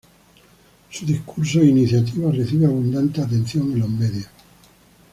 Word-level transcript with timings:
Su 0.89 1.05
discurso 1.05 1.59
e 1.59 1.67
iniciativa 1.67 2.31
recibe 2.31 2.65
abundante 2.65 3.21
atención 3.21 3.71
en 3.71 3.79
los 3.81 3.89
medios. 3.89 4.25